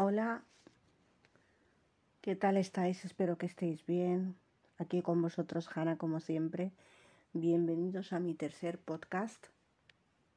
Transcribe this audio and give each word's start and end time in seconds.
Hola, 0.00 0.44
¿qué 2.20 2.36
tal 2.36 2.56
estáis? 2.56 3.04
Espero 3.04 3.36
que 3.36 3.46
estéis 3.46 3.84
bien. 3.84 4.36
Aquí 4.78 5.02
con 5.02 5.20
vosotros, 5.20 5.68
Hanna, 5.74 5.98
como 5.98 6.20
siempre. 6.20 6.70
Bienvenidos 7.32 8.12
a 8.12 8.20
mi 8.20 8.34
tercer 8.34 8.78
podcast. 8.78 9.44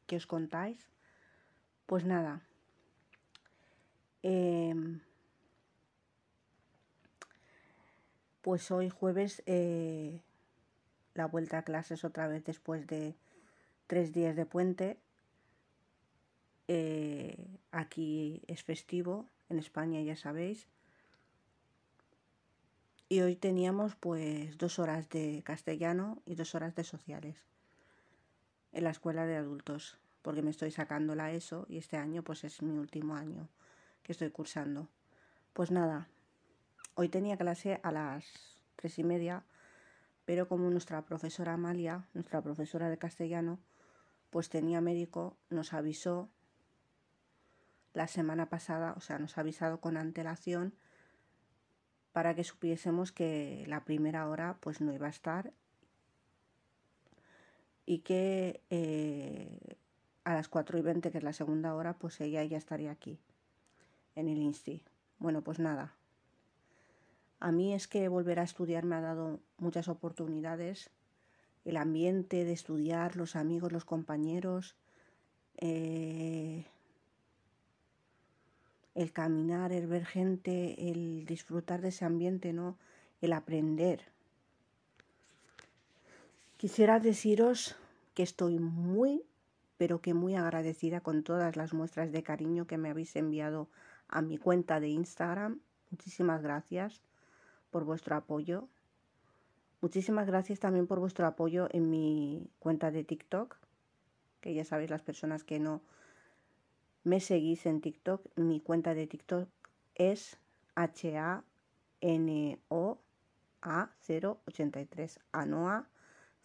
¿Qué 0.08 0.16
os 0.16 0.26
contáis? 0.26 0.90
Pues 1.86 2.06
nada. 2.06 2.42
em, 4.24 5.00
pues 8.42 8.72
hoy 8.72 8.90
jueves 8.90 9.44
eh, 9.46 10.22
la 11.14 11.28
vuelta 11.28 11.60
a 11.60 11.64
clases 11.64 12.04
otra 12.04 12.28
vez 12.28 12.44
después 12.46 12.88
de 12.88 13.14
tres 13.86 14.12
días 14.12 14.36
de 14.36 14.48
puente. 14.48 14.98
Eh, 16.68 17.38
aquí 17.72 18.42
es 18.48 18.64
festivo, 18.64 19.28
en 19.52 19.60
España 19.60 20.02
ya 20.02 20.16
sabéis. 20.16 20.68
Y 23.10 23.22
hoy 23.22 23.36
teníamos 23.36 23.96
pues 23.96 24.58
dos 24.58 24.80
horas 24.80 25.10
de 25.10 25.44
castellano 25.44 26.22
y 26.26 26.36
dos 26.36 26.56
horas 26.56 26.76
de 26.76 26.84
sociales 26.84 27.36
en 28.72 28.86
la 28.86 28.92
escuela 28.92 29.26
de 29.26 29.36
adultos, 29.36 29.98
porque 30.22 30.42
me 30.42 30.50
estoy 30.50 30.72
sacando 30.72 31.14
la 31.14 31.32
ESO 31.32 31.66
y 31.68 31.78
este 31.78 31.98
año 31.98 32.24
pues 32.24 32.44
es 32.46 32.62
mi 32.62 32.78
último 32.78 33.16
año 33.16 33.50
que 34.02 34.14
estoy 34.14 34.32
cursando. 34.32 34.88
Pues 35.54 35.72
nada, 35.72 36.08
hoy 36.96 37.10
tenía 37.10 37.38
clase 37.38 37.82
a 37.84 37.92
las 37.92 38.26
tres 38.78 38.98
y 38.98 39.04
media, 39.04 39.44
pero 40.24 40.48
como 40.48 40.70
nuestra 40.70 41.02
profesora 41.04 41.54
Amalia, 41.54 42.08
nuestra 42.14 42.42
profesora 42.42 42.90
de 42.90 42.98
castellano, 42.98 43.60
pues 44.30 44.50
tenía 44.50 44.80
médico, 44.80 45.36
nos 45.50 45.74
avisó 45.74 46.30
la 47.94 48.08
semana 48.08 48.50
pasada, 48.50 48.94
o 48.98 49.02
sea, 49.02 49.20
nos 49.20 49.38
ha 49.38 49.42
avisado 49.42 49.80
con 49.80 49.98
antelación 49.98 50.74
para 52.12 52.36
que 52.36 52.44
supiésemos 52.44 53.12
que 53.12 53.64
la 53.68 53.84
primera 53.84 54.28
hora 54.28 54.58
pues 54.60 54.82
no 54.82 54.94
iba 54.94 55.08
a 55.08 55.12
estar 55.12 55.54
y 57.86 58.00
que 58.00 58.62
eh, 58.70 59.78
a 60.24 60.34
las 60.34 60.48
4 60.48 60.78
y 60.78 60.82
20, 60.82 61.12
que 61.12 61.18
es 61.18 61.24
la 61.24 61.34
segunda 61.34 61.76
hora, 61.76 61.94
pues 61.94 62.22
ella 62.22 62.44
ya 62.44 62.58
estaría 62.58 62.92
aquí, 62.92 63.20
en 64.16 64.28
el 64.28 64.38
Insti. 64.38 64.84
Bueno, 65.20 65.42
pues 65.42 65.60
nada. 65.60 65.94
A 67.40 67.52
mí 67.52 67.74
es 67.74 67.88
que 67.88 68.08
volver 68.08 68.40
a 68.40 68.44
estudiar 68.44 68.86
me 68.86 68.96
ha 68.96 69.02
dado 69.02 69.40
muchas 69.58 69.88
oportunidades. 69.88 70.92
El 71.66 71.78
ambiente 71.78 72.46
de 72.46 72.54
estudiar, 72.54 73.16
los 73.16 73.36
amigos, 73.36 73.72
los 73.72 73.86
compañeros, 73.86 74.76
eh, 75.58 76.66
el 78.96 79.12
caminar, 79.12 79.72
el 79.72 79.88
ver 79.88 80.06
gente, 80.06 80.92
el 80.92 81.26
disfrutar 81.26 81.82
de 81.82 81.90
ese 81.90 82.06
ambiente, 82.06 82.54
¿no? 82.54 82.78
El 83.22 83.34
aprender. 83.34 84.02
Quisiera 86.58 87.00
deciros 87.00 87.76
que 88.14 88.24
estoy 88.24 88.60
muy, 88.60 89.24
pero 89.78 90.02
que 90.02 90.14
muy 90.14 90.36
agradecida 90.36 91.02
con 91.02 91.24
todas 91.24 91.56
las 91.56 91.74
muestras 91.74 92.12
de 92.12 92.24
cariño 92.24 92.68
que 92.68 92.78
me 92.78 92.90
habéis 92.90 93.16
enviado 93.16 93.68
a 94.08 94.22
mi 94.22 94.38
cuenta 94.38 94.80
de 94.80 94.90
Instagram. 94.90 95.60
Muchísimas 95.90 96.42
gracias 96.42 97.02
por 97.72 97.86
vuestro 97.86 98.16
apoyo. 98.16 98.68
Muchísimas 99.82 100.28
gracias 100.28 100.60
también 100.60 100.86
por 100.86 101.00
vuestro 101.00 101.26
apoyo 101.26 101.68
en 101.72 101.90
mi 101.90 102.48
cuenta 102.60 102.92
de 102.92 103.04
TikTok, 103.04 103.58
que 104.42 104.54
ya 104.54 104.64
sabéis 104.64 104.92
las 104.92 105.02
personas 105.02 105.44
que 105.44 105.60
no 105.60 105.82
me 107.04 107.20
seguís 107.20 107.66
en 107.66 107.82
TikTok, 107.82 108.22
mi 108.36 108.60
cuenta 108.60 108.94
de 108.94 109.08
TikTok 109.08 109.50
es 109.96 110.38
H-A-N-O-A 110.76 111.42
083, 114.08 115.20
ANOA 115.32 115.90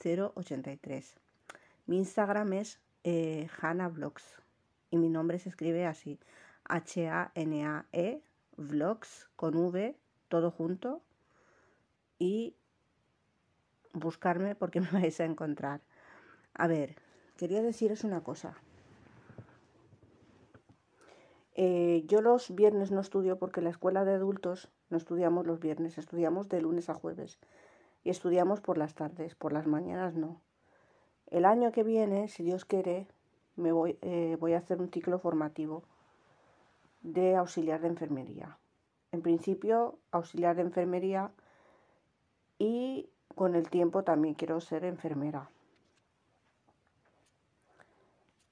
083. 0.03 1.15
Mi 1.87 1.99
Instagram 1.99 2.53
es 2.55 2.81
eh, 3.05 3.49
Vlogs 3.93 4.25
y 4.91 4.97
mi 4.99 5.09
nombre 5.09 5.39
se 5.39 5.49
escribe 5.49 5.87
así, 5.87 6.19
H-A-N-A-E 6.65 8.23
Vlogs 8.57 9.29
con 9.37 9.57
V, 9.57 9.97
todo 10.29 10.51
junto 10.51 11.03
y 12.19 12.57
buscarme 13.93 14.55
porque 14.55 14.81
me 14.83 14.91
vais 14.91 15.21
a 15.21 15.25
encontrar. 15.25 15.83
A 16.55 16.67
ver, 16.67 16.97
quería 17.37 17.63
deciros 17.63 18.05
una 18.05 18.23
cosa. 18.23 18.57
Eh, 21.59 22.05
yo 22.07 22.21
los 22.21 22.55
viernes 22.55 22.91
no 22.91 23.01
estudio 23.01 23.39
porque 23.39 23.63
la 23.63 23.71
escuela 23.71 24.05
de 24.05 24.13
adultos 24.13 24.69
no 24.91 24.99
estudiamos 24.99 25.47
los 25.47 25.59
viernes, 25.59 25.97
estudiamos 25.97 26.51
de 26.51 26.61
lunes 26.61 26.91
a 26.91 26.95
jueves 26.95 27.39
y 28.05 28.11
estudiamos 28.11 28.61
por 28.61 28.77
las 28.77 28.95
tardes, 28.95 29.35
por 29.35 29.55
las 29.55 29.67
mañanas 29.67 30.15
no. 30.15 30.43
El 31.29 31.47
año 31.47 31.73
que 31.73 31.83
viene, 31.83 32.29
si 32.29 32.43
Dios 32.43 32.67
quiere, 32.67 33.09
me 33.57 33.73
voy, 33.73 33.97
eh, 34.03 34.37
voy 34.39 34.53
a 34.53 34.59
hacer 34.59 34.83
un 34.83 34.91
ciclo 34.91 35.19
formativo 35.19 35.83
de 37.01 37.37
auxiliar 37.37 37.81
de 37.81 37.89
enfermería. 37.89 38.59
En 39.11 39.23
principio, 39.23 39.99
auxiliar 40.11 40.57
de 40.57 40.63
enfermería 40.63 41.31
y 42.59 43.09
con 43.35 43.55
el 43.55 43.71
tiempo 43.71 44.05
también 44.05 44.35
quiero 44.35 44.61
ser 44.61 44.85
enfermera. 44.85 45.49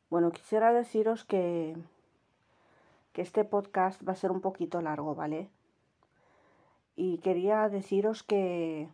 Bueno, 0.09 0.31
quisiera 0.31 0.73
deciros 0.73 1.25
que 1.25 1.77
que 3.15 3.23
este 3.23 3.45
podcast 3.45 4.07
va 4.07 4.13
a 4.13 4.17
ser 4.17 4.33
un 4.33 4.41
poquito 4.41 4.83
largo, 4.83 5.15
¿vale? 5.15 5.49
Y 6.97 7.19
quería 7.19 7.69
deciros 7.69 8.25
que, 8.25 8.89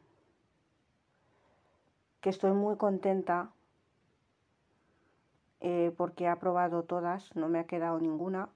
que 2.21 2.29
estoy 2.29 2.53
muy 2.53 2.77
contenta 2.77 3.51
eh, 5.61 5.93
porque 5.97 6.25
he 6.25 6.29
aprobado 6.29 6.85
todas, 6.85 7.35
no 7.35 7.49
me 7.49 7.61
ha 7.61 7.65
quedado 7.65 7.99
ninguna. 7.99 8.51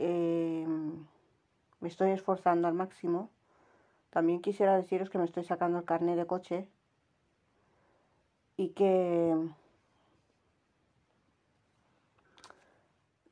Eh, 0.00 0.66
me 1.80 1.88
estoy 1.88 2.10
esforzando 2.10 2.66
al 2.66 2.74
máximo. 2.74 3.30
También 4.10 4.42
quisiera 4.42 4.76
deciros 4.76 5.10
que 5.10 5.18
me 5.18 5.24
estoy 5.24 5.44
sacando 5.44 5.78
el 5.78 5.84
carnet 5.84 6.16
de 6.16 6.26
coche 6.26 6.66
y 8.56 8.70
que 8.70 9.36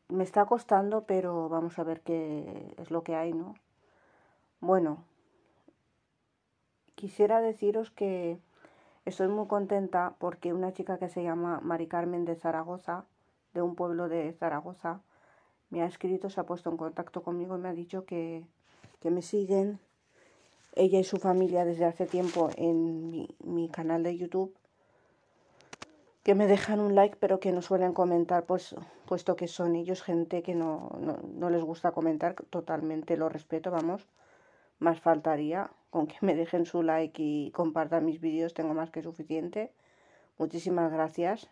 me 0.08 0.24
está 0.24 0.44
costando, 0.46 1.04
pero 1.04 1.48
vamos 1.48 1.78
a 1.78 1.84
ver 1.84 2.00
qué 2.00 2.74
es 2.78 2.90
lo 2.90 3.02
que 3.02 3.14
hay, 3.14 3.32
¿no? 3.32 3.54
Bueno, 4.60 5.04
quisiera 6.94 7.40
deciros 7.40 7.90
que 7.90 8.38
estoy 9.04 9.28
muy 9.28 9.46
contenta 9.46 10.14
porque 10.18 10.52
una 10.52 10.72
chica 10.72 10.98
que 10.98 11.08
se 11.08 11.22
llama 11.22 11.60
Mari 11.62 11.86
Carmen 11.86 12.24
de 12.24 12.36
Zaragoza, 12.36 13.04
de 13.52 13.62
un 13.62 13.74
pueblo 13.74 14.08
de 14.08 14.32
Zaragoza, 14.32 15.00
me 15.70 15.82
ha 15.82 15.86
escrito, 15.86 16.30
se 16.30 16.40
ha 16.40 16.46
puesto 16.46 16.70
en 16.70 16.76
contacto 16.76 17.22
conmigo 17.22 17.56
y 17.56 17.60
me 17.60 17.68
ha 17.68 17.74
dicho 17.74 18.04
que, 18.04 18.44
que 19.00 19.10
me 19.10 19.22
siguen 19.22 19.78
ella 20.76 20.98
y 20.98 21.04
su 21.04 21.18
familia 21.18 21.64
desde 21.64 21.84
hace 21.84 22.06
tiempo 22.06 22.50
en 22.56 23.10
mi, 23.10 23.28
mi 23.44 23.68
canal 23.68 24.02
de 24.02 24.16
YouTube 24.16 24.54
que 26.24 26.34
me 26.34 26.46
dejan 26.46 26.80
un 26.80 26.94
like 26.94 27.18
pero 27.20 27.38
que 27.38 27.52
no 27.52 27.60
suelen 27.62 27.92
comentar 27.92 28.46
pues 28.46 28.74
puesto 29.04 29.36
que 29.36 29.46
son 29.46 29.76
ellos 29.76 30.02
gente 30.02 30.42
que 30.42 30.54
no, 30.54 30.90
no, 30.98 31.50
les 31.50 31.62
gusta 31.62 31.92
comentar 31.92 32.34
totalmente 32.48 33.16
lo 33.16 33.28
respeto 33.28 33.70
vamos. 33.70 34.08
Más 34.80 35.00
faltaría 35.00 35.70
con 35.90 36.06
que 36.08 36.16
me 36.22 36.34
dejen 36.34 36.66
su 36.66 36.82
like 36.82 37.22
y 37.22 37.50
compartan 37.52 38.06
mis 38.06 38.20
vídeos 38.20 38.54
tengo 38.54 38.74
más 38.74 38.90
que 38.90 39.02
suficiente. 39.02 39.70
Muchísimas 40.38 40.90
gracias 40.90 41.50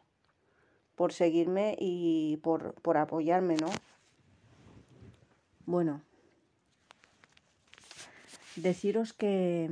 por 0.96 1.12
seguirme 1.12 1.76
y 1.78 2.38
por, 2.38 2.74
por 2.80 2.96
apoyarme 2.96 3.56
no 3.56 3.68
bueno 5.66 6.00
deciros 8.56 9.12
que 9.12 9.70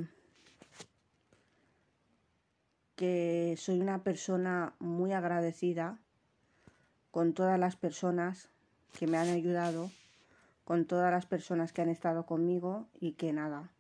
que 3.01 3.55
soy 3.57 3.81
una 3.81 4.05
persona 4.05 4.75
muy 4.79 5.15
agradecida 5.15 5.99
con 7.11 7.33
todas 7.33 7.59
las 7.59 7.75
personas 7.75 8.51
que 8.99 9.07
me 9.07 9.17
han 9.17 9.31
ayudado, 9.31 9.91
con 10.65 10.85
todas 10.85 11.11
las 11.11 11.25
personas 11.25 11.73
que 11.73 11.81
han 11.81 11.89
estado 11.89 12.27
conmigo 12.27 12.89
y 13.01 13.13
que 13.13 13.33
nada, 13.33 13.71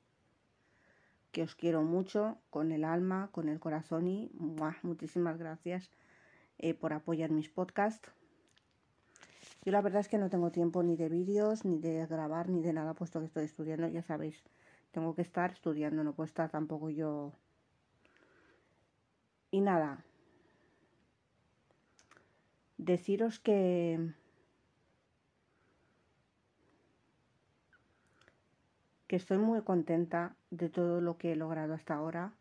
que 1.32 1.42
os 1.42 1.54
quiero 1.54 1.82
mucho 1.82 2.38
con 2.48 2.72
el 2.72 2.82
alma, 2.82 3.28
con 3.30 3.50
el 3.50 3.60
corazón 3.60 4.08
y 4.08 4.30
muchísimas 4.82 5.36
gracias 5.36 5.90
eh, 6.56 6.72
por 6.72 6.94
apoyar 6.94 7.30
mis 7.30 7.50
podcasts. 7.50 8.10
Yo 9.66 9.72
la 9.72 9.82
verdad 9.82 10.00
es 10.00 10.08
que 10.08 10.16
no 10.16 10.30
tengo 10.30 10.50
tiempo 10.50 10.82
ni 10.82 10.96
de 10.96 11.10
vídeos, 11.10 11.66
ni 11.66 11.78
de 11.78 12.06
grabar, 12.06 12.48
ni 12.48 12.62
de 12.62 12.72
nada, 12.72 12.94
puesto 12.94 13.20
que 13.20 13.26
estoy 13.26 13.44
estudiando, 13.44 13.86
ya 13.86 14.00
sabéis, 14.00 14.42
tengo 14.92 15.14
que 15.14 15.20
estar 15.20 15.50
estudiando, 15.52 16.04
no 16.04 16.14
puedo 16.14 16.26
estar 16.26 16.48
tampoco 16.48 16.88
yo 16.88 17.34
y 19.50 19.60
nada, 19.60 20.04
deciros 22.78 23.38
que 23.38 24.14
que 29.06 29.16
estoy 29.16 29.38
muy 29.38 29.62
contenta 29.62 30.36
de 30.50 30.68
todo 30.68 31.00
lo 31.00 31.18
que 31.18 31.32
he 31.32 31.36
logrado 31.36 31.74
hasta 31.74 31.94
ahora 31.94 32.32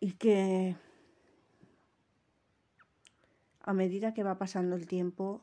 y 0.00 0.14
que 0.14 0.74
a 3.60 3.72
medida 3.72 4.14
que 4.14 4.24
va 4.24 4.38
pasando 4.38 4.74
el 4.74 4.86
tiempo, 4.86 5.40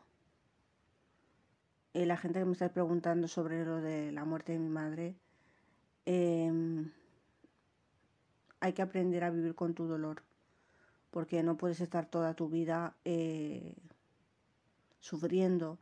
eh, 1.93 2.05
la 2.05 2.17
gente 2.17 2.39
que 2.39 2.45
me 2.45 2.51
está 2.51 2.67
preguntando 2.67 3.27
sobre 3.27 3.63
lo 3.63 3.79
de 3.79 4.11
la 4.11 4.25
muerte 4.25 4.53
de 4.53 4.59
mi 4.59 4.67
madre, 4.67 5.15
em, 6.05 6.91
hay 8.65 8.73
que 8.73 8.81
aprender 8.81 9.23
a 9.23 9.29
vivir 9.29 9.53
con 9.53 9.75
tu 9.75 9.85
dolor, 9.85 10.23
porque 11.11 11.43
no 11.43 11.55
puedes 11.55 11.81
estar 11.81 12.07
toda 12.07 12.33
tu 12.33 12.49
vida 12.49 12.95
eh, 13.05 13.75
sufriendo. 14.99 15.77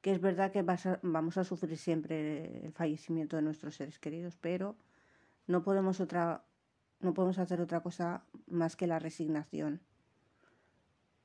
Que 0.00 0.12
es 0.12 0.22
verdad 0.22 0.52
que 0.52 0.62
vamos 1.02 1.36
a 1.36 1.44
sufrir 1.44 1.76
siempre 1.76 2.64
el 2.64 2.72
fallecimiento 2.72 3.36
de 3.36 3.42
nuestros 3.42 3.74
seres 3.74 3.98
queridos, 3.98 4.38
pero 4.40 4.74
no 5.46 5.62
podemos 5.62 6.00
otra, 6.00 6.44
no 7.00 7.12
podemos 7.12 7.38
hacer 7.38 7.60
otra 7.60 7.82
cosa 7.82 8.24
más 8.46 8.74
que 8.74 8.86
la 8.86 8.98
resignación 8.98 9.82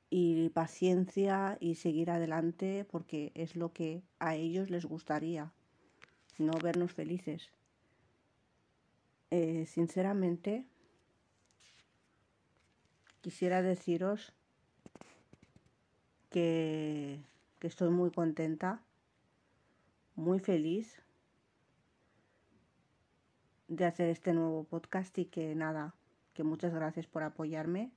y 0.10 0.50
paciencia 0.50 1.57
y 1.62 1.75
seguir 1.75 2.12
adelante 2.12 2.86
porque 2.92 3.31
es 3.36 3.56
lo 3.56 3.71
que 3.71 4.04
a 4.19 4.36
ellos 4.36 4.69
les 4.69 4.86
gustaría, 4.86 5.54
no 6.38 6.51
vernos 6.62 6.92
felices. 6.92 7.54
Eh, 9.31 9.66
sinceramente, 9.68 10.66
quisiera 13.22 13.62
deciros 13.62 14.34
que, 16.30 17.20
que 17.60 17.68
estoy 17.68 17.90
muy 17.90 18.12
contenta, 18.12 18.81
muy 20.16 20.40
feliz 20.40 21.02
de 23.68 23.86
hacer 23.86 24.10
este 24.10 24.34
nuevo 24.34 24.64
podcast 24.64 25.16
y 25.20 25.26
que 25.26 25.54
nada, 25.54 25.94
que 26.34 26.44
muchas 26.44 26.74
gracias 26.74 27.06
por 27.06 27.24
apoyarme 27.24 27.92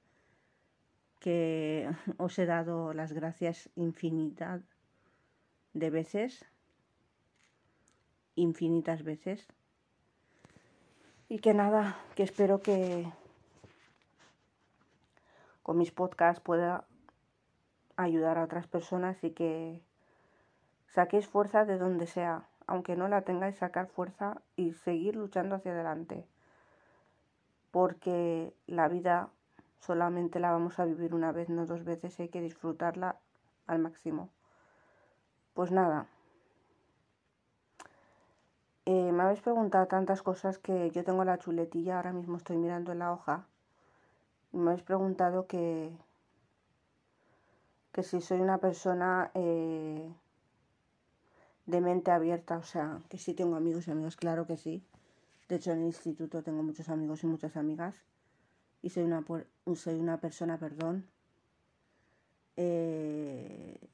que 1.23 1.88
os 2.19 2.38
he 2.38 2.46
dado 2.46 2.93
las 2.93 3.12
gracias 3.12 3.70
infinidad 3.76 4.61
de 5.73 5.88
veces, 5.88 6.44
infinitas 8.34 9.02
veces. 9.02 9.46
Y 11.32 11.38
que 11.38 11.55
nada, 11.55 11.96
que 12.14 12.25
espero 12.25 12.61
que 12.61 13.11
con 15.62 15.79
mis 15.79 15.90
podcasts 15.90 16.43
pueda 16.43 16.84
ayudar 17.96 18.37
a 18.37 18.44
otras 18.44 18.67
personas 18.67 19.25
y 19.25 19.31
que 19.31 19.81
saquéis 20.88 21.26
fuerza 21.26 21.64
de 21.64 21.79
donde 21.79 22.06
sea, 22.06 22.46
aunque 22.67 22.96
no 22.96 23.08
la 23.08 23.23
tengáis, 23.23 23.56
sacar 23.56 23.87
fuerza 23.87 24.43
y 24.56 24.75
seguir 24.75 25.17
luchando 25.17 25.55
hacia 25.55 25.73
adelante. 25.73 26.26
Porque 27.70 28.52
la 28.67 28.88
vida 28.88 29.31
solamente 29.81 30.38
la 30.38 30.50
vamos 30.50 30.79
a 30.79 30.84
vivir 30.84 31.14
una 31.14 31.32
vez, 31.32 31.49
no 31.49 31.64
dos 31.64 31.82
veces, 31.82 32.20
hay 32.20 32.29
que 32.29 32.43
disfrutarla 32.43 33.17
al 33.67 33.79
máximo. 33.79 34.29
Pues 35.55 35.73
nada. 35.73 36.08
Eh, 38.92 39.10
me 39.10 39.22
habéis 39.22 39.40
preguntado 39.40 39.86
tantas 39.86 40.20
cosas 40.20 40.58
que 40.58 40.90
yo 40.90 41.02
tengo 41.02 41.24
la 41.24 41.38
chuletilla, 41.38 41.96
ahora 41.96 42.12
mismo 42.12 42.36
estoy 42.36 42.58
mirando 42.58 42.92
en 42.92 42.98
la 42.98 43.10
hoja. 43.10 43.46
Me 44.52 44.70
habéis 44.70 44.82
preguntado 44.82 45.46
que, 45.46 45.96
que 47.92 48.02
si 48.02 48.20
soy 48.20 48.40
una 48.40 48.58
persona 48.58 49.30
eh, 49.32 50.12
de 51.64 51.80
mente 51.80 52.10
abierta, 52.10 52.58
o 52.58 52.64
sea, 52.64 53.00
que 53.08 53.16
si 53.16 53.32
tengo 53.32 53.56
amigos 53.56 53.88
y 53.88 53.92
amigas, 53.92 54.16
claro 54.16 54.46
que 54.46 54.58
sí. 54.58 54.84
De 55.48 55.56
hecho, 55.56 55.72
en 55.72 55.78
el 55.78 55.86
instituto 55.86 56.42
tengo 56.42 56.62
muchos 56.62 56.90
amigos 56.90 57.24
y 57.24 57.26
muchas 57.28 57.56
amigas 57.56 57.94
y 58.82 58.90
soy 58.90 59.04
una, 59.04 59.24
soy 59.74 59.98
una 59.98 60.20
persona, 60.20 60.58
perdón, 60.58 61.06
eh, 62.56 63.88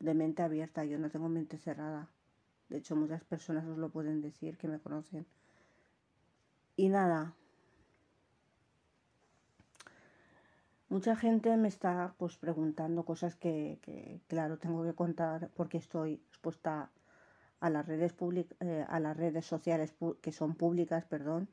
de 0.00 0.14
mente 0.14 0.42
abierta, 0.42 0.84
yo 0.84 0.98
no 0.98 1.08
tengo 1.08 1.30
mente 1.30 1.56
cerrada. 1.56 2.10
De 2.68 2.78
hecho, 2.78 2.96
muchas 2.96 3.24
personas 3.24 3.64
os 3.66 3.78
lo 3.78 3.90
pueden 3.90 4.20
decir 4.20 4.56
que 4.58 4.68
me 4.68 4.78
conocen. 4.80 5.26
Y 6.76 6.88
nada, 6.88 7.34
mucha 10.88 11.16
gente 11.16 11.56
me 11.56 11.68
está 11.68 12.14
pues 12.18 12.36
preguntando 12.36 13.04
cosas 13.04 13.34
que, 13.36 13.78
que 13.82 14.20
claro, 14.28 14.58
tengo 14.58 14.84
que 14.84 14.94
contar 14.94 15.50
porque 15.54 15.78
estoy 15.78 16.14
expuesta 16.28 16.90
a 17.60 17.70
las 17.70 17.86
redes, 17.86 18.14
eh, 18.60 18.84
a 18.88 19.00
las 19.00 19.16
redes 19.16 19.46
sociales 19.46 19.94
que 20.20 20.32
son 20.32 20.54
públicas, 20.54 21.04
perdón, 21.04 21.48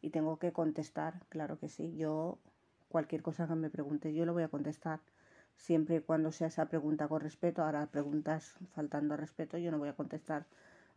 y 0.00 0.10
tengo 0.10 0.38
que 0.38 0.52
contestar, 0.52 1.24
claro 1.28 1.58
que 1.58 1.68
sí. 1.68 1.96
Yo, 1.96 2.38
cualquier 2.88 3.22
cosa 3.22 3.46
que 3.48 3.54
me 3.54 3.70
pregunte, 3.70 4.14
yo 4.14 4.26
lo 4.26 4.32
voy 4.32 4.44
a 4.44 4.48
contestar. 4.48 5.00
Siempre 5.56 5.96
y 5.96 6.00
cuando 6.00 6.32
sea 6.32 6.48
esa 6.48 6.66
pregunta 6.66 7.08
con 7.08 7.20
respeto, 7.20 7.62
ahora 7.62 7.86
preguntas 7.86 8.54
faltando 8.74 9.16
respeto, 9.16 9.58
yo 9.58 9.70
no 9.70 9.78
voy 9.78 9.88
a 9.88 9.96
contestar. 9.96 10.46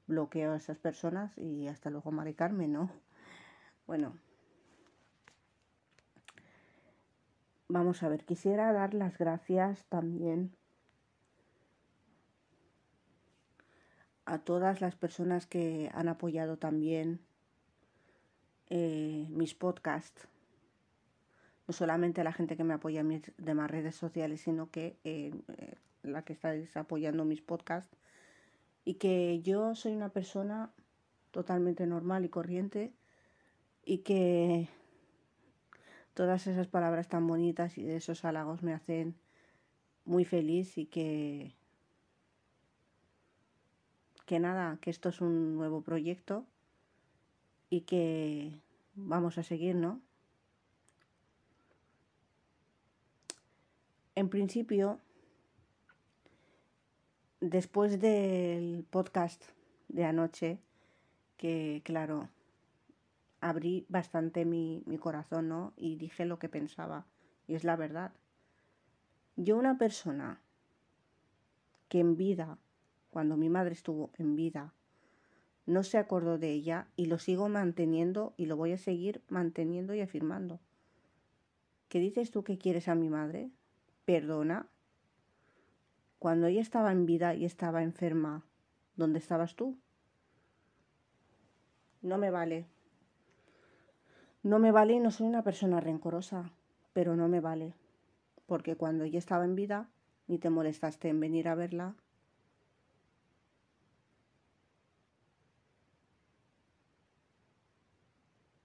Bloqueo 0.07 0.53
a 0.53 0.57
esas 0.57 0.77
personas 0.77 1.35
y 1.37 1.67
hasta 1.67 1.89
luego, 1.89 2.11
Mari 2.11 2.35
Carmen, 2.35 2.73
¿no? 2.73 2.91
Bueno, 3.87 4.17
vamos 7.67 8.03
a 8.03 8.09
ver, 8.09 8.23
quisiera 8.25 8.71
dar 8.71 8.93
las 8.93 9.17
gracias 9.17 9.85
también 9.85 10.55
a 14.25 14.39
todas 14.39 14.81
las 14.81 14.95
personas 14.95 15.45
que 15.45 15.89
han 15.93 16.07
apoyado 16.07 16.57
también 16.57 17.21
eh, 18.69 19.27
mis 19.29 19.53
podcasts, 19.53 20.27
no 21.67 21.73
solamente 21.73 22.21
a 22.21 22.23
la 22.23 22.33
gente 22.33 22.57
que 22.57 22.63
me 22.63 22.73
apoya 22.73 23.01
en 23.01 23.07
mis 23.07 23.21
demás 23.37 23.71
redes 23.71 23.95
sociales, 23.95 24.41
sino 24.41 24.69
que 24.69 24.97
eh, 25.03 25.31
eh, 25.57 25.75
la 26.03 26.23
que 26.23 26.33
estáis 26.33 26.75
apoyando 26.77 27.25
mis 27.25 27.41
podcasts, 27.41 27.97
y 28.83 28.95
que 28.95 29.41
yo 29.41 29.73
soy 29.75 29.93
una 29.93 30.09
persona 30.09 30.71
totalmente 31.31 31.87
normal 31.87 32.25
y 32.25 32.29
corriente, 32.29 32.93
y 33.83 33.99
que 33.99 34.69
todas 36.13 36.47
esas 36.47 36.67
palabras 36.67 37.07
tan 37.07 37.27
bonitas 37.27 37.77
y 37.77 37.89
esos 37.89 38.25
halagos 38.25 38.63
me 38.63 38.73
hacen 38.73 39.15
muy 40.05 40.25
feliz 40.25 40.77
y 40.77 40.85
que 40.85 41.55
que 44.25 44.39
nada, 44.39 44.79
que 44.81 44.89
esto 44.89 45.09
es 45.09 45.21
un 45.21 45.55
nuevo 45.55 45.81
proyecto 45.81 46.47
y 47.69 47.81
que 47.81 48.59
vamos 48.95 49.37
a 49.37 49.43
seguir, 49.43 49.75
¿no? 49.75 50.01
En 54.15 54.29
principio, 54.29 54.99
después 57.41 57.99
del 57.99 58.85
podcast 58.89 59.43
de 59.89 60.05
anoche, 60.05 60.59
que 61.35 61.81
claro, 61.83 62.29
abrí 63.41 63.85
bastante 63.89 64.45
mi, 64.45 64.83
mi, 64.85 64.97
corazón, 64.97 65.49
¿no? 65.49 65.73
Y 65.75 65.97
dije 65.97 66.23
lo 66.25 66.39
que 66.39 66.47
pensaba. 66.47 67.05
Y 67.45 67.55
es 67.55 67.65
la 67.65 67.75
verdad. 67.75 68.13
Yo 69.35 69.57
una 69.57 69.77
persona 69.77 70.39
que 71.89 71.99
en 71.99 72.15
vida, 72.15 72.57
cuando 73.11 73.35
mi 73.35 73.49
madre 73.49 73.73
estuvo 73.73 74.11
en 74.17 74.37
vida, 74.37 74.73
no 75.65 75.83
se 75.83 75.97
acordó 75.97 76.37
de 76.37 76.51
ella 76.51 76.87
y 76.95 77.07
lo 77.07 77.19
sigo 77.19 77.49
manteniendo 77.49 78.33
y 78.37 78.45
lo 78.45 78.55
voy 78.55 78.71
a 78.71 78.77
seguir 78.77 79.21
manteniendo 79.27 79.93
y 79.93 79.99
afirmando. 79.99 80.61
¿Qué 81.89 81.99
dices 81.99 82.31
tú 82.31 82.43
que 82.45 82.57
quieres 82.57 82.87
a 82.87 82.95
mi 82.95 83.09
madre? 83.09 83.51
Perdona. 84.05 84.67
Cuando 86.19 86.47
ella 86.47 86.61
estaba 86.61 86.91
en 86.91 87.05
vida 87.05 87.33
y 87.33 87.43
estaba 87.43 87.81
enferma, 87.81 88.43
¿dónde 88.95 89.19
estabas 89.19 89.55
tú? 89.55 89.77
No 92.03 92.19
me 92.19 92.29
vale. 92.29 92.67
No 94.43 94.59
me 94.59 94.71
vale 94.71 94.93
y 94.93 94.99
no 94.99 95.09
soy 95.09 95.25
una 95.27 95.43
persona 95.43 95.79
rencorosa, 95.79 96.51
pero 96.93 97.15
no 97.15 97.27
me 97.27 97.39
vale. 97.39 97.73
Porque 98.45 98.75
cuando 98.75 99.03
ella 99.03 99.17
estaba 99.17 99.43
en 99.43 99.55
vida, 99.55 99.89
ni 100.27 100.37
te 100.37 100.51
molestaste 100.51 101.09
en 101.09 101.19
venir 101.19 101.47
a 101.47 101.55
verla, 101.55 101.95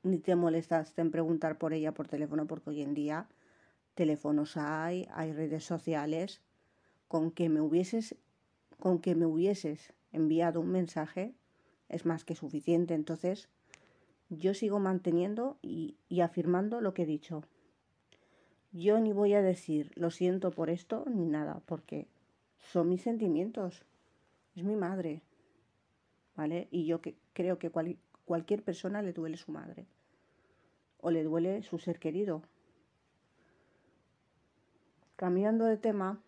ni 0.03 0.19
te 0.19 0.37
molestaste 0.37 1.01
en 1.01 1.11
preguntar 1.11 1.57
por 1.57 1.73
ella 1.73 1.93
por 1.93 2.09
teléfono, 2.09 2.47
porque 2.47 2.71
hoy 2.71 2.83
en 2.83 2.93
día 2.95 3.27
teléfonos 3.95 4.57
hay, 4.57 5.09
hay 5.13 5.33
redes 5.33 5.65
sociales. 5.65 6.41
Con 7.09 7.31
que 7.31 7.49
me 7.49 7.61
hubieses, 7.61 8.17
con 8.79 9.01
que 9.01 9.15
me 9.15 9.27
hubieses 9.27 9.93
enviado 10.13 10.61
un 10.61 10.71
mensaje 10.71 11.35
es 11.89 12.07
más 12.07 12.25
que 12.25 12.35
suficiente. 12.35 12.95
Entonces, 12.95 13.49
yo 14.29 14.55
sigo 14.55 14.79
manteniendo 14.79 15.59
y, 15.61 15.97
y 16.09 16.21
afirmando 16.21 16.81
lo 16.81 16.95
que 16.95 17.03
he 17.03 17.07
dicho. 17.07 17.43
Yo 18.73 19.01
ni 19.01 19.13
voy 19.13 19.35
a 19.35 19.43
decir 19.43 19.91
lo 19.97 20.11
siento 20.11 20.53
por 20.53 20.71
esto 20.71 21.05
ni 21.13 21.27
nada, 21.27 21.61
porque 21.67 22.07
son 22.59 22.89
mis 22.89 23.03
sentimientos. 23.03 23.85
Es 24.55 24.63
mi 24.63 24.77
madre. 24.77 25.23
¿vale? 26.41 26.69
Y 26.71 26.87
yo 26.87 27.03
que, 27.03 27.17
creo 27.35 27.59
que 27.59 27.71
cualquier 28.25 28.63
persona 28.63 29.03
le 29.03 29.13
duele 29.13 29.37
su 29.37 29.53
madre 29.53 29.87
o 30.99 31.11
le 31.11 31.23
duele 31.23 31.63
su 31.63 31.79
ser 31.79 31.99
querido. 31.99 32.43
Cambiando 35.21 35.67
de 35.67 35.77
tema, 35.77 36.19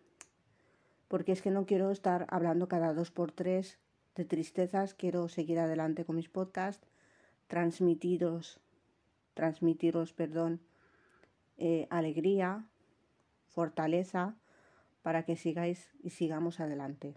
porque 1.07 1.31
es 1.31 1.41
que 1.41 1.49
no 1.49 1.65
quiero 1.65 1.89
estar 1.89 2.27
hablando 2.29 2.67
cada 2.67 2.93
dos 2.93 3.09
por 3.09 3.31
tres 3.31 3.79
de 4.13 4.23
tristezas, 4.23 4.93
quiero 4.93 5.29
seguir 5.29 5.57
adelante 5.57 6.05
con 6.05 6.15
mis 6.15 6.29
podcasts, 6.29 6.87
transmitiros, 7.47 8.59
transmitiros, 9.33 10.13
perdón, 10.13 10.59
eh, 11.57 11.87
alegría, 11.89 12.67
fortaleza, 13.47 14.35
para 15.01 15.23
que 15.23 15.37
sigáis 15.37 15.89
y 16.03 16.11
sigamos 16.11 16.59
adelante. 16.59 17.15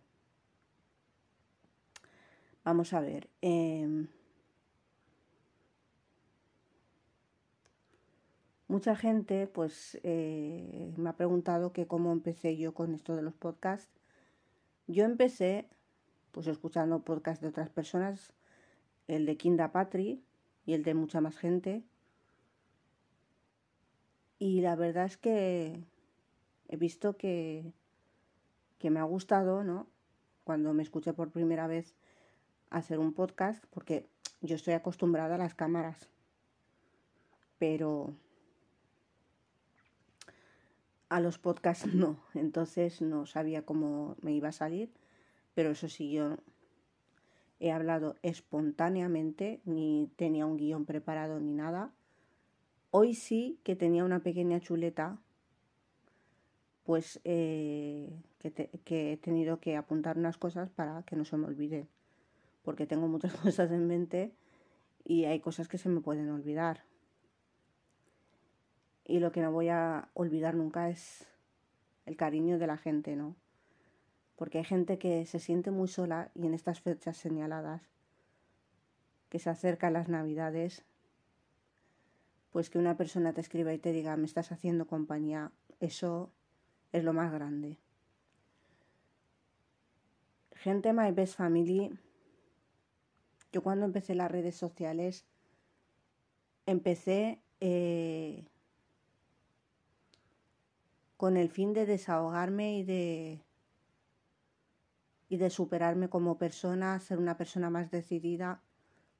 Vamos 2.64 2.94
a 2.94 3.02
ver. 3.02 3.28
Em, 3.42 4.08
mucha 8.68 8.96
gente 8.96 9.46
pues 9.46 9.98
eh, 10.02 10.92
me 10.96 11.10
ha 11.10 11.16
preguntado 11.16 11.72
que 11.72 11.86
cómo 11.86 12.12
empecé 12.12 12.56
yo 12.56 12.74
con 12.74 12.94
esto 12.94 13.16
de 13.16 13.22
los 13.22 13.34
podcasts. 13.34 13.90
Yo 14.86 15.04
empecé 15.04 15.68
pues 16.32 16.46
escuchando 16.46 17.02
podcasts 17.02 17.40
de 17.42 17.48
otras 17.48 17.70
personas, 17.70 18.32
el 19.08 19.26
de 19.26 19.36
Kinda 19.36 19.72
Patri 19.72 20.22
y 20.66 20.74
el 20.74 20.82
de 20.82 20.94
mucha 20.94 21.20
más 21.20 21.38
gente. 21.38 21.82
Y 24.38 24.60
la 24.60 24.76
verdad 24.76 25.06
es 25.06 25.16
que 25.16 25.82
he 26.68 26.76
visto 26.76 27.16
que, 27.16 27.72
que 28.78 28.90
me 28.90 29.00
ha 29.00 29.04
gustado, 29.04 29.64
¿no? 29.64 29.86
Cuando 30.44 30.74
me 30.74 30.82
escuché 30.82 31.12
por 31.14 31.30
primera 31.30 31.66
vez 31.66 31.94
hacer 32.70 32.98
un 32.98 33.14
podcast, 33.14 33.64
porque 33.70 34.06
yo 34.42 34.56
estoy 34.56 34.74
acostumbrada 34.74 35.36
a 35.36 35.38
las 35.38 35.54
cámaras, 35.54 36.08
pero 37.58 38.12
a 41.08 41.20
los 41.20 41.38
podcasts 41.38 41.86
no, 41.94 42.18
entonces 42.34 43.00
no 43.00 43.26
sabía 43.26 43.62
cómo 43.62 44.16
me 44.20 44.32
iba 44.32 44.48
a 44.48 44.52
salir, 44.52 44.92
pero 45.54 45.70
eso 45.70 45.88
sí, 45.88 46.10
yo 46.10 46.36
he 47.60 47.72
hablado 47.72 48.16
espontáneamente, 48.22 49.60
ni 49.64 50.10
tenía 50.16 50.46
un 50.46 50.56
guion 50.56 50.84
preparado 50.84 51.40
ni 51.40 51.52
nada. 51.52 51.92
Hoy 52.90 53.14
sí 53.14 53.58
que 53.62 53.76
tenía 53.76 54.04
una 54.04 54.20
pequeña 54.20 54.60
chuleta, 54.60 55.18
pues 56.84 57.20
eh, 57.24 58.22
que, 58.38 59.12
he 59.12 59.16
tenido 59.16 59.58
que 59.58 59.76
apuntar 59.76 60.18
unas 60.18 60.38
cosas 60.38 60.70
para 60.70 61.02
que 61.02 61.16
no 61.16 61.24
se 61.24 61.36
me 61.36 61.46
olviden, 61.46 61.88
porque 62.62 62.86
tengo 62.86 63.08
muchas 63.08 63.34
cosas 63.42 63.70
en 63.72 63.86
mente 63.86 64.32
y 65.04 65.24
hay 65.24 65.40
cosas 65.40 65.68
que 65.68 65.78
se 65.78 65.88
me 65.88 66.00
pueden 66.00 66.30
olvidar. 66.30 66.84
Y 69.06 69.20
lo 69.20 69.30
que 69.30 69.40
no 69.40 69.52
voy 69.52 69.68
a 69.68 70.08
olvidar 70.14 70.54
nunca 70.54 70.90
es 70.90 71.26
el 72.06 72.16
cariño 72.16 72.58
de 72.58 72.66
la 72.66 72.76
gente, 72.76 73.14
¿no? 73.14 73.36
Porque 74.34 74.58
hay 74.58 74.64
gente 74.64 74.98
que 74.98 75.24
se 75.26 75.38
siente 75.38 75.70
muy 75.70 75.88
sola 75.88 76.30
y 76.34 76.46
en 76.46 76.54
estas 76.54 76.80
fechas 76.80 77.16
señaladas, 77.16 77.82
que 79.28 79.38
se 79.38 79.48
acercan 79.48 79.92
las 79.92 80.08
navidades, 80.08 80.84
pues 82.50 82.68
que 82.68 82.78
una 82.78 82.96
persona 82.96 83.32
te 83.32 83.40
escriba 83.40 83.72
y 83.72 83.78
te 83.78 83.92
diga, 83.92 84.16
me 84.16 84.26
estás 84.26 84.50
haciendo 84.50 84.86
compañía, 84.86 85.52
eso 85.78 86.32
es 86.92 87.04
lo 87.04 87.12
más 87.12 87.32
grande. 87.32 87.78
Gente 90.54 90.92
My 90.92 91.12
Best 91.12 91.36
Family, 91.36 91.96
yo 93.52 93.62
cuando 93.62 93.84
empecé 93.84 94.14
las 94.14 94.30
redes 94.30 94.56
sociales, 94.56 95.26
empecé 96.66 97.40
eh, 97.60 98.48
con 101.16 101.36
el 101.36 101.48
fin 101.48 101.72
de 101.72 101.86
desahogarme 101.86 102.78
y 102.78 102.84
de 102.84 103.42
y 105.28 105.38
de 105.38 105.50
superarme 105.50 106.08
como 106.08 106.38
persona, 106.38 107.00
ser 107.00 107.18
una 107.18 107.36
persona 107.36 107.68
más 107.68 107.90
decidida. 107.90 108.62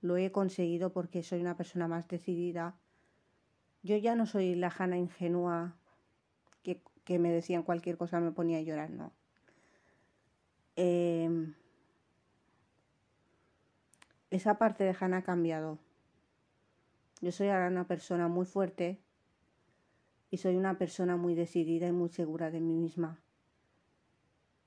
Lo 0.00 0.17
he 0.17 0.31
conseguido 0.31 0.93
porque 0.93 1.23
soy 1.23 1.41
una 1.41 1.57
persona 1.57 1.88
más 1.88 2.07
decidida. 2.07 2.79
Yo 3.83 3.97
ya 3.97 4.15
no 4.15 4.26
soy 4.26 4.55
la 4.55 4.71
Jana 4.71 4.99
ingenua 4.99 5.76
que, 6.62 6.83
que, 7.05 7.19
me 7.19 7.33
decían 7.33 7.65
cualquier 7.65 7.97
cosa 7.97 8.21
me 8.21 8.31
ponía 8.31 8.59
a 8.59 8.62
llorar, 8.62 8.91
no. 8.91 9.12
Em, 10.76 11.55
esa 14.31 14.59
parte 14.59 14.85
de 14.85 14.95
Hannah 14.99 15.19
ha 15.19 15.23
cambiado. 15.23 15.79
Yo 17.21 17.33
soy 17.33 17.49
ahora 17.49 17.69
una 17.69 17.87
persona 17.87 18.29
muy 18.29 18.45
fuerte 18.45 19.00
y 20.37 20.38
soy 20.38 20.57
una 20.57 20.76
persona 20.76 21.16
muy 21.16 21.35
decidida 21.35 21.88
y 21.88 21.93
muy 21.93 22.11
segura 22.11 22.50
de 22.50 22.61
mí 22.61 22.75
misma. 22.75 23.19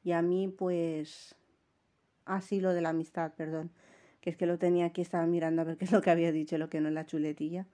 Y 0.03 0.13
a 0.13 0.23
mí, 0.23 0.47
pues, 0.47 1.35
así 2.25 2.59
lo 2.59 2.73
de 2.73 2.81
la 2.81 2.89
amistad, 2.89 3.33
perdón, 3.35 3.69
que 4.19 4.31
es 4.31 4.35
que 4.35 4.47
lo 4.47 4.57
tenía 4.57 4.87
aquí, 4.87 5.01
estaba 5.01 5.27
mirando 5.27 5.61
a 5.61 5.65
ver 5.65 5.77
qué 5.77 5.85
es 5.85 5.91
lo 5.91 6.01
que 6.01 6.09
había 6.09 6.31
dicho, 6.31 6.57
lo 6.57 6.71
que 6.71 6.81
no 6.81 6.87
es 6.87 6.95
la 6.95 7.05
chuletilla. 7.05 7.67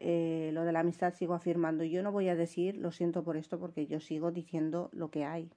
Eh, 0.00 0.50
lo 0.54 0.64
de 0.64 0.72
la 0.72 0.80
amistad 0.80 1.14
sigo 1.14 1.34
afirmando. 1.34 1.84
Yo 1.84 2.02
no 2.02 2.10
voy 2.10 2.28
a 2.28 2.34
decir, 2.34 2.76
lo 2.78 2.90
siento 2.90 3.22
por 3.22 3.36
esto, 3.36 3.60
porque 3.60 3.86
yo 3.86 4.00
sigo 4.00 4.32
diciendo 4.32 4.90
lo 4.92 5.12
que 5.12 5.24
hay. 5.24 5.52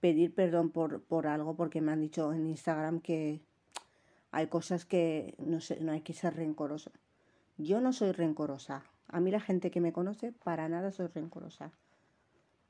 Pedir 0.00 0.34
perdón 0.34 0.70
por, 0.70 1.02
por 1.02 1.26
algo, 1.26 1.54
porque 1.54 1.82
me 1.82 1.92
han 1.92 2.00
dicho 2.00 2.32
en 2.32 2.46
Instagram 2.46 3.00
que 3.00 3.42
hay 4.30 4.46
cosas 4.46 4.86
que 4.86 5.34
no, 5.36 5.58
no 5.82 5.92
hay 5.92 6.00
que 6.00 6.14
ser 6.14 6.34
rencoroso. 6.34 6.92
Yo 7.58 7.82
no 7.82 7.92
soy 7.92 8.12
rencorosa. 8.12 8.84
A 9.08 9.20
mí 9.20 9.30
la 9.30 9.40
gente 9.40 9.70
que 9.70 9.80
me 9.80 9.92
conoce, 9.92 10.32
para 10.32 10.68
nada 10.68 10.90
soy 10.90 11.06
rencorosa. 11.08 11.72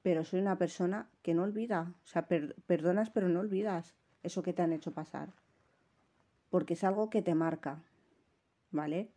Pero 0.03 0.25
soy 0.25 0.41
una 0.41 0.57
persona 0.57 1.09
que 1.23 1.35
no 1.35 1.43
olvida. 1.43 1.95
O 2.05 2.07
sea, 2.07 2.27
perdonas 2.27 3.11
pero 3.11 3.29
no 3.29 3.41
olvidas 3.41 3.95
eso 4.23 4.43
que 4.43 4.53
te 4.53 4.63
han 4.63 4.73
hecho 4.73 4.93
pasar. 4.93 5.33
Porque 6.51 6.75
es 6.75 6.85
algo 6.85 7.11
que 7.11 7.23
te 7.23 7.35
marca. 7.35 7.83
¿Vale? 8.71 9.11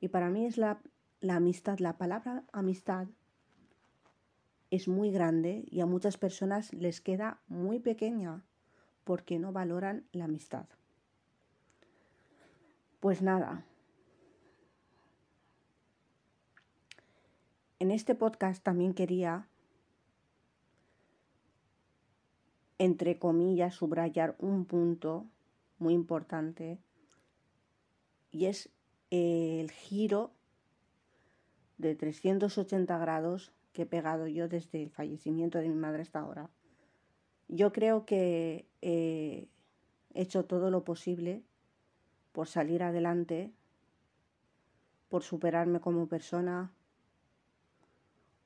Y 0.00 0.08
para 0.08 0.30
mí 0.30 0.46
es 0.46 0.58
la, 0.58 0.80
la 1.20 1.36
amistad, 1.36 1.78
la 1.78 1.98
palabra 1.98 2.44
amistad 2.52 3.08
es 4.70 4.88
muy 4.88 5.10
grande 5.10 5.64
y 5.70 5.80
a 5.80 5.86
muchas 5.86 6.16
personas 6.16 6.72
les 6.72 7.00
queda 7.00 7.40
muy 7.46 7.78
pequeña 7.78 8.42
porque 9.04 9.38
no 9.38 9.52
valoran 9.52 10.06
la 10.12 10.24
amistad. 10.24 10.66
Pues 13.00 13.20
nada, 13.20 13.66
En 17.82 17.90
este 17.90 18.14
podcast 18.14 18.62
también 18.62 18.94
quería, 18.94 19.48
entre 22.78 23.18
comillas, 23.18 23.74
subrayar 23.74 24.36
un 24.38 24.66
punto 24.66 25.26
muy 25.80 25.92
importante 25.92 26.78
y 28.30 28.44
es 28.44 28.68
el 29.10 29.68
giro 29.72 30.30
de 31.78 31.96
380 31.96 32.96
grados 32.98 33.50
que 33.72 33.82
he 33.82 33.86
pegado 33.86 34.28
yo 34.28 34.46
desde 34.46 34.80
el 34.80 34.90
fallecimiento 34.90 35.58
de 35.58 35.68
mi 35.68 35.74
madre 35.74 36.02
hasta 36.02 36.20
ahora. 36.20 36.50
Yo 37.48 37.72
creo 37.72 38.06
que 38.06 38.64
he 38.80 39.48
hecho 40.14 40.44
todo 40.44 40.70
lo 40.70 40.84
posible 40.84 41.42
por 42.30 42.46
salir 42.46 42.84
adelante, 42.84 43.50
por 45.08 45.24
superarme 45.24 45.80
como 45.80 46.06
persona, 46.06 46.70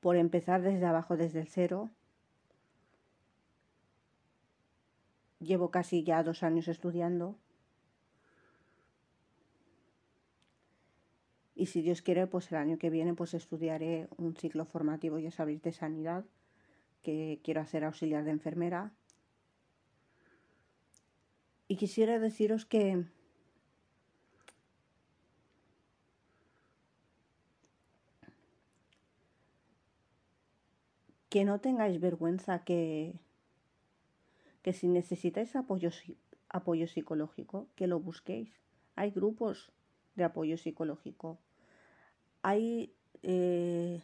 por 0.07 0.15
empezar 0.15 0.61
desde 0.61 0.85
abajo, 0.85 1.17
desde 1.17 1.41
el 1.41 1.49
cero. 1.49 1.89
Llevo 5.41 5.69
casi 5.69 6.05
ya 6.05 6.23
dos 6.23 6.43
años 6.43 6.69
estudiando. 6.69 7.35
Y 11.55 11.65
si 11.65 11.81
Dios 11.81 12.01
quiere, 12.01 12.25
pues 12.25 12.49
el 12.53 12.57
año 12.57 12.77
que 12.77 12.89
viene 12.89 13.15
pues 13.15 13.33
estudiaré 13.33 14.07
un 14.15 14.33
ciclo 14.33 14.63
formativo, 14.63 15.19
ya 15.19 15.29
sabéis, 15.29 15.61
de 15.61 15.73
sanidad, 15.73 16.23
que 17.03 17.41
quiero 17.43 17.59
hacer 17.59 17.83
auxiliar 17.83 18.23
de 18.23 18.31
enfermera. 18.31 18.93
Y 21.67 21.75
quisiera 21.75 22.17
deciros 22.17 22.65
que 22.65 23.03
que 31.37 31.45
no 31.45 31.59
tengáis 31.59 32.01
vergüenza, 32.01 32.63
que, 32.63 33.13
que 34.63 34.73
si 34.73 34.87
necesitáis 34.87 35.55
apoyo, 35.55 35.91
apoyo 36.49 36.87
psicológico, 36.87 37.67
que 37.75 37.85
lo 37.85 37.99
busquéis. 37.99 38.59
Hay 38.95 39.11
grupos 39.11 39.71
de 40.15 40.23
apoyo 40.23 40.57
psicológico. 40.57 41.37
Hay 42.41 42.91
eh, 43.21 44.01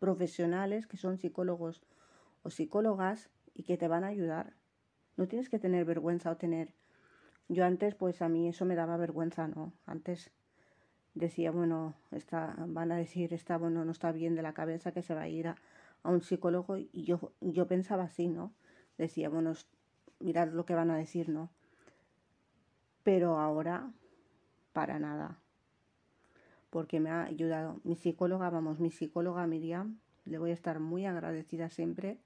profesionales 0.00 0.88
que 0.88 0.96
son 0.96 1.18
psicólogos 1.18 1.80
o 2.42 2.50
psicólogas 2.50 3.30
y 3.54 3.62
que 3.62 3.76
te 3.76 3.86
van 3.86 4.02
a 4.02 4.08
ayudar. 4.08 4.54
No 5.16 5.28
tienes 5.28 5.48
que 5.48 5.60
tener 5.60 5.84
vergüenza 5.84 6.28
o 6.32 6.38
tener 6.38 6.74
Yo 7.46 7.64
antes, 7.64 7.94
pues 7.94 8.20
a 8.20 8.28
mí 8.28 8.48
eso 8.48 8.64
me 8.64 8.74
daba 8.74 8.96
vergüenza, 8.96 9.46
¿no? 9.46 9.72
Antes 9.86 10.32
decía, 11.14 11.52
bueno, 11.52 11.94
está, 12.10 12.56
van 12.66 12.90
a 12.90 12.96
decir, 12.96 13.32
está, 13.32 13.58
bueno, 13.58 13.84
no 13.84 13.92
está 13.92 14.10
bien 14.10 14.34
de 14.34 14.42
la 14.42 14.54
cabeza, 14.54 14.90
que 14.90 15.02
se 15.02 15.14
va 15.14 15.22
a 15.22 15.28
ir 15.28 15.46
a, 15.46 15.56
a 16.02 16.10
un 16.10 16.22
psicólogo. 16.22 16.76
Y 16.76 17.04
yo, 17.04 17.32
yo 17.40 17.66
pensaba 17.66 18.04
así, 18.04 18.28
¿no? 18.28 18.52
Decía, 18.96 19.28
bueno, 19.28 19.52
mirad 20.20 20.48
lo 20.48 20.64
que 20.64 20.74
van 20.74 20.90
a 20.90 20.96
decir, 20.96 21.28
¿no? 21.28 21.50
Pero 23.02 23.38
ahora, 23.38 23.90
para 24.72 24.98
nada. 24.98 25.38
Porque 26.70 27.00
me 27.00 27.10
ha 27.10 27.24
ayudado. 27.24 27.80
Mi 27.84 27.96
psicóloga, 27.96 28.50
vamos, 28.50 28.80
mi 28.80 28.90
psicóloga 28.90 29.46
Miriam, 29.46 29.98
le 30.24 30.38
voy 30.38 30.50
a 30.50 30.54
estar 30.54 30.80
muy 30.80 31.06
agradecida 31.06 31.70
siempre. 31.70 32.18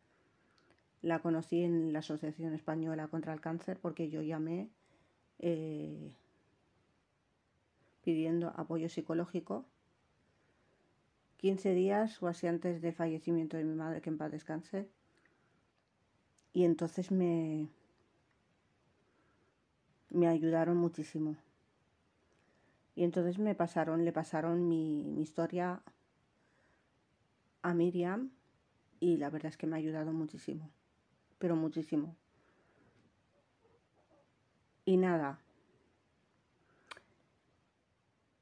La 1.02 1.20
conocí 1.20 1.62
en 1.62 1.92
la 1.92 2.00
Asociación 2.00 2.54
Española 2.54 3.08
contra 3.08 3.32
el 3.32 3.40
Cáncer 3.40 3.78
porque 3.80 4.08
yo 4.08 4.22
llamé 4.22 4.70
eh, 5.38 6.14
pidiendo 8.02 8.52
apoyo 8.56 8.88
psicológico 8.88 9.66
15 11.42 11.74
días 11.74 12.22
o 12.22 12.28
así 12.28 12.46
antes 12.46 12.80
de 12.80 12.92
fallecimiento 12.92 13.56
de 13.56 13.64
mi 13.64 13.74
madre, 13.74 14.00
que 14.00 14.10
en 14.10 14.16
paz 14.16 14.30
descanse. 14.30 14.88
Y 16.52 16.64
entonces 16.64 17.10
me, 17.10 17.68
me 20.10 20.28
ayudaron 20.28 20.76
muchísimo. 20.76 21.34
Y 22.94 23.02
entonces 23.02 23.40
me 23.40 23.56
pasaron, 23.56 24.04
le 24.04 24.12
pasaron 24.12 24.68
mi, 24.68 25.02
mi 25.02 25.22
historia 25.22 25.82
a 27.62 27.74
Miriam 27.74 28.30
y 29.00 29.16
la 29.16 29.28
verdad 29.28 29.50
es 29.50 29.56
que 29.56 29.66
me 29.66 29.74
ha 29.74 29.78
ayudado 29.78 30.12
muchísimo, 30.12 30.70
pero 31.40 31.56
muchísimo. 31.56 32.14
Y 34.84 34.96
nada, 34.96 35.40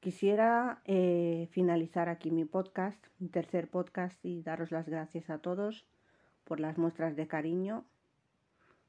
quisiera 0.01 0.81
eh, 0.85 1.47
finalizar 1.51 2.09
aquí 2.09 2.31
mi 2.31 2.43
podcast, 2.43 3.01
mi 3.19 3.29
tercer 3.29 3.69
podcast, 3.69 4.17
y 4.25 4.41
daros 4.41 4.71
las 4.71 4.89
gracias 4.89 5.29
a 5.29 5.37
todos 5.37 5.85
por 6.43 6.59
las 6.59 6.77
muestras 6.77 7.15
de 7.15 7.27
cariño, 7.27 7.85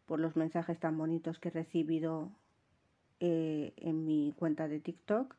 por 0.07 0.19
los 0.19 0.37
mensajes 0.37 0.81
tan 0.81 0.97
bonitos 0.97 1.39
que 1.39 1.51
he 1.51 1.53
recibido 1.53 2.33
eh, 3.21 3.75
en 3.77 4.07
mi 4.07 4.35
cuenta 4.39 4.69
de 4.69 4.81
TikTok 4.81 5.37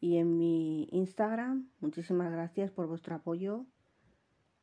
y 0.00 0.18
en 0.18 0.38
mi 0.38 0.86
Instagram. 0.92 1.70
Muchísimas 1.80 2.30
gracias 2.30 2.70
por 2.70 2.86
vuestro 2.86 3.16
apoyo, 3.16 3.64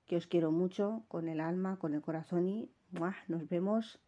que 0.06 0.18
os 0.18 0.28
quiero 0.28 0.52
mucho, 0.52 1.04
con 1.08 1.28
el 1.28 1.40
alma, 1.40 1.78
con 1.78 1.96
el 1.96 2.02
corazón 2.04 2.48
y 2.48 2.70
nos 3.28 3.50
vemos 3.50 4.00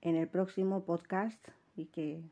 en 0.00 0.14
el 0.14 0.28
próximo 0.28 0.84
podcast 0.84 1.48
y 1.74 1.86
que 1.86 2.22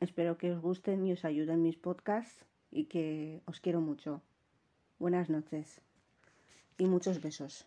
espero 0.00 0.38
que 0.38 0.52
os 0.52 0.60
gusten 0.60 1.04
y 1.06 1.12
os 1.12 1.24
ayuden 1.24 1.62
mis 1.62 1.76
podcasts 1.76 2.44
y 2.70 2.84
que 2.84 3.40
os 3.46 3.60
quiero 3.60 3.80
mucho. 3.80 4.22
Buenas 4.98 5.30
noches 5.30 5.80
y 6.76 6.86
muchos 6.86 7.20
besos. 7.20 7.66